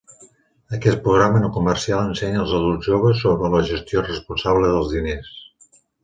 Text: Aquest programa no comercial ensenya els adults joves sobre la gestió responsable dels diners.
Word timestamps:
Aquest 0.75 1.01
programa 1.07 1.41
no 1.41 1.49
comercial 1.57 1.99
ensenya 2.11 2.41
els 2.43 2.53
adults 2.59 2.89
joves 2.93 3.21
sobre 3.25 3.51
la 3.57 3.61
gestió 3.67 4.03
responsable 4.07 4.71
dels 4.71 4.89
diners. 4.95 5.29